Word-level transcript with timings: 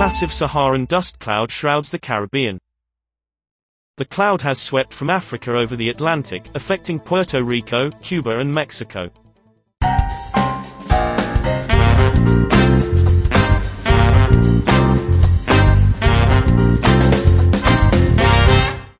massive 0.00 0.32
Saharan 0.32 0.86
dust 0.86 1.18
cloud 1.18 1.52
shrouds 1.52 1.90
the 1.90 1.98
Caribbean. 1.98 2.58
The 3.98 4.06
cloud 4.06 4.40
has 4.40 4.58
swept 4.58 4.94
from 4.94 5.10
Africa 5.10 5.54
over 5.54 5.76
the 5.76 5.90
Atlantic, 5.90 6.48
affecting 6.54 6.98
Puerto 6.98 7.44
Rico, 7.44 7.90
Cuba 8.00 8.38
and 8.38 8.50
Mexico. 8.50 9.10